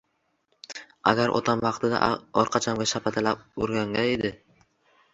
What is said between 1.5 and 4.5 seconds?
vaqtida orqachamga shapatilab urganda edi.